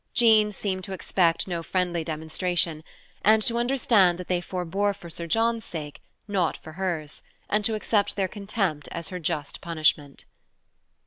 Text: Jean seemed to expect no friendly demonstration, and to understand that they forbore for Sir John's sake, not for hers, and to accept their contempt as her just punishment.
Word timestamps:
Jean 0.15 0.49
seemed 0.51 0.83
to 0.83 0.93
expect 0.93 1.47
no 1.47 1.61
friendly 1.61 2.03
demonstration, 2.03 2.83
and 3.23 3.43
to 3.43 3.59
understand 3.59 4.17
that 4.17 4.27
they 4.29 4.41
forbore 4.41 4.95
for 4.95 5.11
Sir 5.11 5.27
John's 5.27 5.63
sake, 5.63 6.01
not 6.27 6.57
for 6.57 6.71
hers, 6.71 7.21
and 7.47 7.63
to 7.65 7.75
accept 7.75 8.15
their 8.15 8.27
contempt 8.27 8.89
as 8.91 9.09
her 9.09 9.19
just 9.19 9.61
punishment. 9.61 10.25